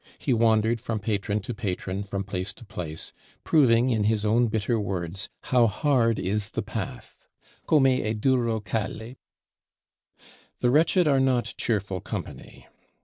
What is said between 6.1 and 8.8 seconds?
is the path (Come è duro